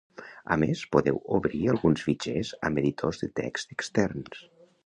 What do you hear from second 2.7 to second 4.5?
amb editors de text externs.